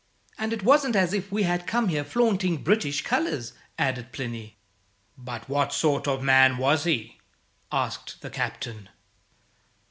"And 0.39 0.51
it 0.51 0.63
wasn't 0.63 0.95
as 0.95 1.13
if 1.13 1.31
we 1.31 1.43
had 1.43 1.67
come 1.67 1.89
here 1.89 2.03
flaunting 2.03 2.63
British 2.63 3.03
colours," 3.03 3.53
added 3.77 4.11
Plinny. 4.11 4.57
"But 5.15 5.47
what 5.47 5.71
sort 5.73 6.07
of 6.07 6.23
man 6.23 6.57
was 6.57 6.85
he?" 6.85 7.19
asked 7.71 8.21
the 8.23 8.31
Captain. 8.31 8.89